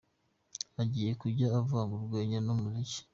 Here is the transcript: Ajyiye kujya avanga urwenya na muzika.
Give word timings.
Ajyiye 0.81 1.11
kujya 1.21 1.45
avanga 1.59 1.93
urwenya 1.97 2.39
na 2.45 2.53
muzika. 2.61 3.01